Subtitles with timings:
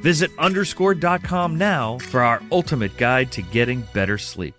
[0.00, 4.54] Visit underscore.com now for our ultimate guide to getting better sleep.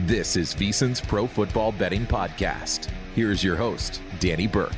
[0.00, 2.90] This is VSiN's Pro Football Betting Podcast.
[3.14, 4.76] Here's your host, Danny Burke.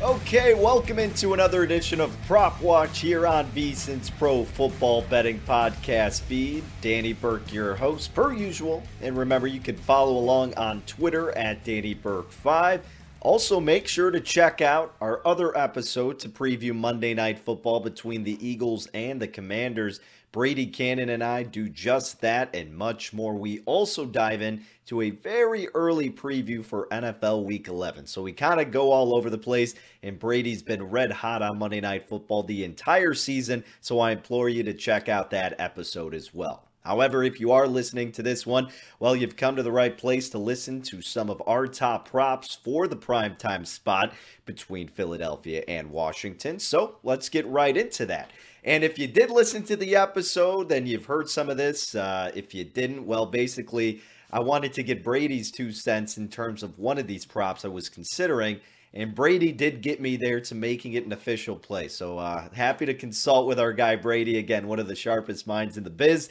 [0.00, 6.20] Okay, welcome into another edition of Prop Watch here on VSiN's Pro Football Betting Podcast
[6.22, 6.62] feed.
[6.80, 8.84] Danny Burke, your host, per usual.
[9.02, 12.80] And remember, you can follow along on Twitter at Danny Burke5.
[13.20, 18.22] Also, make sure to check out our other episode to preview Monday Night Football between
[18.22, 19.98] the Eagles and the Commanders.
[20.30, 23.34] Brady Cannon and I do just that and much more.
[23.34, 28.06] We also dive in to a very early preview for NFL Week 11.
[28.06, 29.74] So we kind of go all over the place,
[30.04, 33.64] and Brady's been red hot on Monday Night Football the entire season.
[33.80, 36.67] So I implore you to check out that episode as well.
[36.88, 40.30] However, if you are listening to this one, well, you've come to the right place
[40.30, 44.14] to listen to some of our top props for the primetime spot
[44.46, 46.58] between Philadelphia and Washington.
[46.58, 48.30] So let's get right into that.
[48.64, 51.94] And if you did listen to the episode, then you've heard some of this.
[51.94, 54.00] Uh, if you didn't, well, basically,
[54.32, 57.68] I wanted to get Brady's two cents in terms of one of these props I
[57.68, 58.60] was considering.
[58.94, 61.88] And Brady did get me there to making it an official play.
[61.88, 64.38] So uh, happy to consult with our guy Brady.
[64.38, 66.30] Again, one of the sharpest minds in the biz.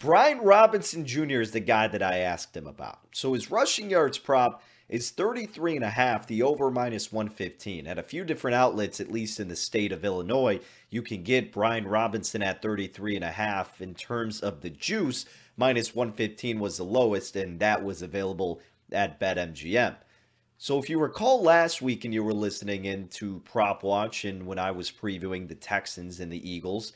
[0.00, 1.42] Brian Robinson Jr.
[1.42, 3.00] is the guy that I asked him about.
[3.12, 7.86] So his rushing yards prop is 33 and a half, the over minus 115.
[7.86, 11.52] At a few different outlets, at least in the state of Illinois, you can get
[11.52, 13.82] Brian Robinson at 33 and a half.
[13.82, 15.26] In terms of the juice,
[15.58, 19.96] minus 115 was the lowest, and that was available at BetMGM.
[20.56, 24.58] So if you recall last week and you were listening into Prop Watch and when
[24.58, 26.94] I was previewing the Texans and the Eagles,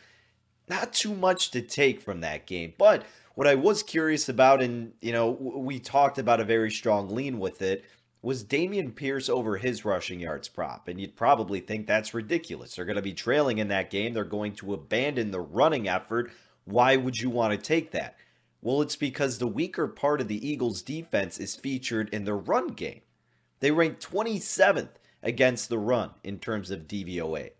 [0.68, 2.74] not too much to take from that game.
[2.78, 3.04] But
[3.34, 7.38] what I was curious about, and you know, we talked about a very strong lean
[7.38, 7.84] with it,
[8.22, 10.88] was Dameon Pierce over his rushing yards prop.
[10.88, 12.74] And you'd probably think that's ridiculous.
[12.74, 14.14] They're going to be trailing in that game.
[14.14, 16.32] They're going to abandon the running effort.
[16.64, 18.16] Why would you want to take that?
[18.62, 22.68] Well, it's because the weaker part of the Eagles' defense is featured in their run
[22.68, 23.02] game.
[23.60, 24.88] They rank 27th
[25.22, 27.50] against the run in terms of DVOA.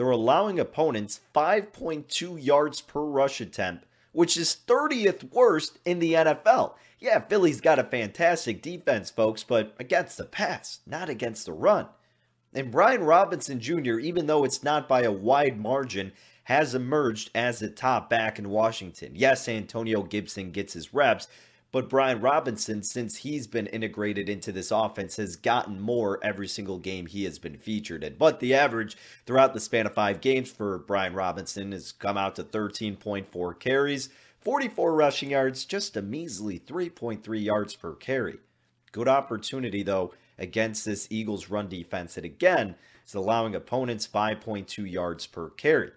[0.00, 6.72] They're allowing opponents 5.2 yards per rush attempt, which is 30th worst in the NFL.
[6.98, 11.86] Yeah, Philly's got a fantastic defense, folks, but against the pass, not against the run.
[12.54, 16.12] And Brian Robinson Jr., even though it's not by a wide margin,
[16.44, 19.12] has emerged as the top back in Washington.
[19.14, 21.28] Yes, Antonio Gibson gets his reps,
[21.72, 26.78] but Brian Robinson, since he's been integrated into this offense, has gotten more every single
[26.78, 28.16] game he has been featured in.
[28.18, 32.34] But the average throughout the span of five games for Brian Robinson has come out
[32.36, 34.08] to 13.4 carries,
[34.40, 38.38] 44 rushing yards, just a measly 3.3 yards per carry.
[38.90, 42.74] Good opportunity, though, against this Eagles run defense that again
[43.06, 45.92] is allowing opponents 5.2 yards per carry.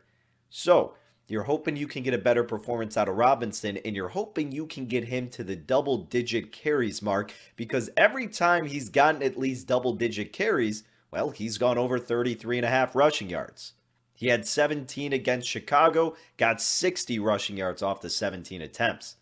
[0.52, 0.94] So,
[1.28, 4.68] you're hoping you can get a better performance out of Robinson, and you're hoping you
[4.68, 9.40] can get him to the double digit carries mark because every time he's gotten at
[9.40, 13.74] least double digit carries, well, he's gone over 33 and a half rushing yards.
[14.16, 19.16] He had 17 against Chicago, got 60 rushing yards off the 17 attempts.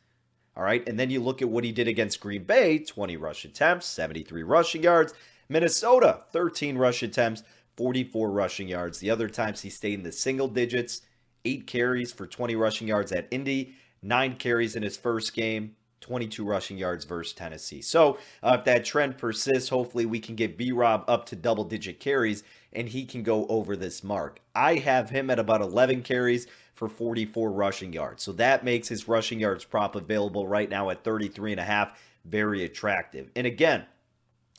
[0.56, 3.46] All right, and then you look at what he did against Green Bay 20 rush
[3.46, 5.14] attempts, 73 rushing yards.
[5.48, 7.44] Minnesota, 13 rush attempts,
[7.78, 9.00] 44 rushing yards.
[9.00, 11.02] The other times he stayed in the single digits,
[11.46, 16.44] eight carries for 20 rushing yards at Indy, nine carries in his first game, 22
[16.44, 17.82] rushing yards versus Tennessee.
[17.82, 21.64] So uh, if that trend persists, hopefully we can get B Rob up to double
[21.64, 22.44] digit carries
[22.74, 24.40] and he can go over this mark.
[24.56, 28.24] I have him at about 11 carries for 44 rushing yards.
[28.24, 32.00] So that makes his rushing yards prop available right now at 33 and a half
[32.26, 33.30] very attractive.
[33.36, 33.86] And again,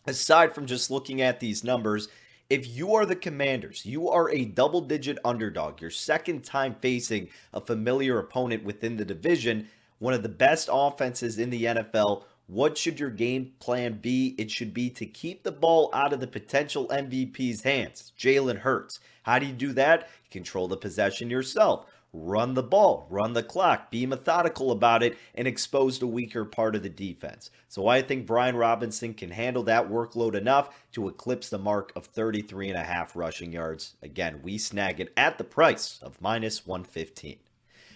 [0.07, 2.09] aside from just looking at these numbers,
[2.53, 7.31] if you are the commanders, you are a double digit underdog, your second time facing
[7.55, 9.67] a familiar opponent within the division,
[10.01, 12.25] one of the best offenses in the NFL.
[12.49, 14.35] What should your game plan be?
[14.37, 19.01] It should be to keep the ball out of the potential MVP's hands, Jalen Hurts.
[19.23, 20.11] How do you do that?
[20.31, 21.87] Control the possession yourself.
[22.15, 26.77] Run the ball, run the clock, be methodical about it, and expose the weaker part
[26.77, 27.51] of the defense.
[27.69, 32.05] So I think Brian Robinson can handle that workload enough to eclipse the mark of
[32.05, 33.95] 33 and a half rushing yards.
[34.03, 37.39] Again, we snag it at the price of minus 115.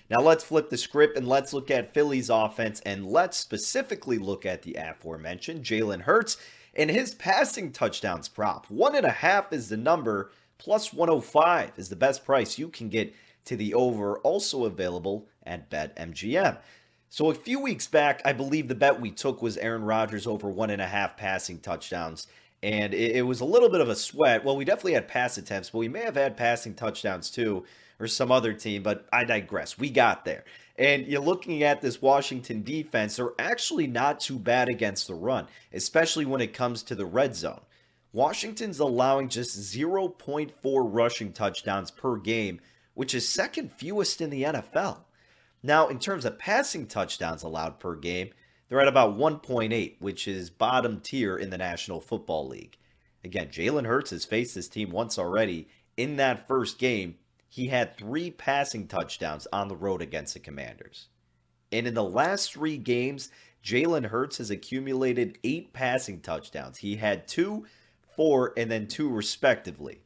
[0.08, 4.46] Now let's flip the script and let's look at Philly's offense and let's specifically look
[4.46, 6.38] at the aforementioned Jalen Hurts
[6.74, 8.70] and his passing touchdowns prop.
[8.70, 12.88] One and a half is the number, plus 105 is the best price you can
[12.88, 13.14] get
[13.46, 16.58] to the over, also available at BetMGM.
[17.08, 20.48] So a few weeks back, I believe the bet we took was Aaron Rodgers over
[20.48, 22.26] one and a half passing touchdowns.
[22.62, 24.44] And it, was a little bit of a sweat.
[24.44, 27.64] Well, we definitely had pass attempts, but we may have had passing touchdowns too,
[28.00, 29.78] or some other team, but I digress.
[29.78, 30.44] We got there.
[30.78, 35.46] And you're looking at this Washington defense, they're actually not too bad against the run,
[35.72, 37.60] especially when it comes to the red zone.
[38.12, 42.60] Washington's allowing just 0.4 rushing touchdowns per game
[42.96, 45.00] which is second fewest in the NFL.
[45.62, 48.30] Now, in terms of passing touchdowns allowed per game,
[48.68, 52.78] they're at about 1.8, which is bottom tier in the National Football League.
[53.22, 55.68] Again, Jalen Hurts has faced this team once already.
[55.98, 57.16] In that first game,
[57.50, 61.08] he had three passing touchdowns on the road against the Commanders.
[61.70, 63.28] And in the last three games,
[63.62, 66.78] Jalen Hurts has accumulated eight passing touchdowns.
[66.78, 67.66] He had two,
[68.16, 70.00] four, and then two respectively.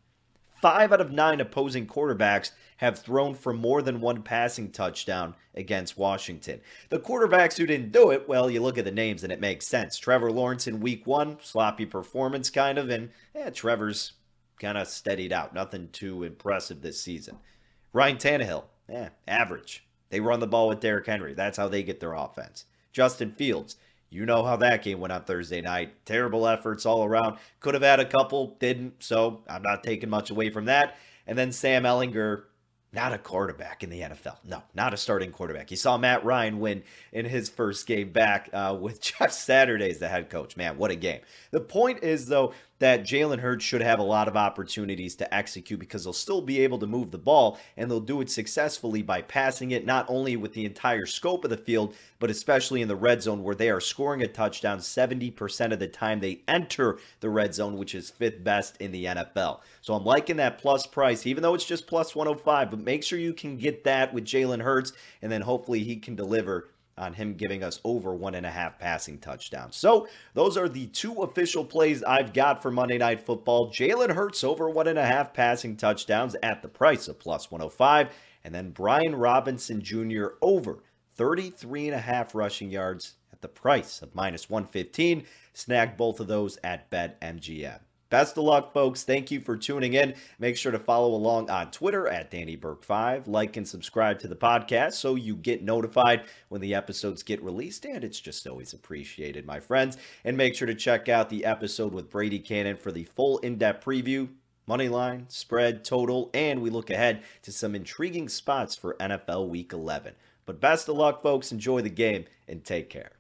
[0.61, 5.99] Five out of nine opposing quarterbacks have thrown for more than one passing touchdown against
[5.99, 6.61] Washington.
[6.89, 9.67] The quarterbacks who didn't do it, well, you look at the names and it makes
[9.67, 9.99] sense.
[9.99, 14.13] Trevor Lawrence in week one, sloppy performance kind of, and eh, Trevor's
[14.59, 15.55] kind of steadied out.
[15.55, 17.39] Nothing too impressive this season.
[17.93, 19.85] Ryan Tannehill, eh, average.
[20.11, 21.35] They run the ball with Derrick Henry.
[21.35, 22.67] That's how they get their offense.
[22.93, 23.77] Justin Fields,
[24.11, 26.05] you know how that game went on Thursday night.
[26.05, 27.39] Terrible efforts all around.
[27.61, 29.03] Could have had a couple, didn't.
[29.03, 30.99] So I'm not taking much away from that.
[31.29, 32.43] And then Sam Ehlinger,
[32.93, 34.39] not a quarterback in the NFL.
[34.45, 35.71] No, not a starting quarterback.
[35.71, 39.99] You saw Matt Ryan win in his first game back uh, with Jeff Saturday as
[39.99, 40.57] the head coach.
[40.57, 41.21] Man, what a game.
[41.53, 45.79] The point is, though, that Jalen Hurts should have a lot of opportunities to execute
[45.79, 49.23] because they'll still be able to move the ball and they'll do it successfully by
[49.23, 52.97] passing it not only with the entire scope of the field, but especially in the
[52.97, 57.29] red zone where they are scoring a touchdown 70% of the time they enter the
[57.29, 59.61] red zone, which is fifth best in the NFL.
[59.83, 63.19] So I'm liking that plus price, even though it's just plus 105, but make sure
[63.19, 66.71] you can get that with Jalen Hurts and then hopefully he can deliver
[67.01, 69.77] on him giving us over one and a half passing touchdowns.
[69.77, 73.73] So those are the two official plays I've got for Monday Night Football.
[73.73, 78.11] Jalen Hurts over one and a half passing touchdowns at the price of plus 105.
[78.45, 80.29] And then Brian Robinson Jr.
[80.41, 80.83] over
[81.17, 85.25] 33 and a half rushing yards at the price of minus 115.
[85.53, 87.81] Snag both of those at BetMGM.
[88.11, 89.05] Best of luck, folks.
[89.05, 90.15] Thank you for tuning in.
[90.41, 93.29] Make sure to follow along on Twitter at Danny Burke5.
[93.29, 97.85] Like and subscribe to the podcast so you get notified when the episodes get released.
[97.87, 99.97] And it's just always appreciated, my friends.
[100.25, 103.59] And make sure to check out the episode with Brady Cannon for the full in
[103.59, 104.29] depth preview,
[104.67, 109.73] money line, spread, total, and we look ahead to some intriguing spots for NFL Week
[109.73, 110.15] 11.
[110.47, 111.53] But best of luck, folks.
[111.53, 113.20] Enjoy the game and take care.